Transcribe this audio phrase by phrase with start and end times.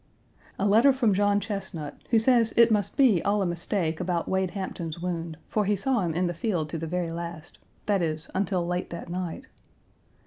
[0.57, 4.49] A letter from John Chesnut, who says it must be all a mistake about Wade
[4.57, 8.27] Hampton's wound, for he saw him in the field to the very last; that is,
[8.33, 9.45] until late that night.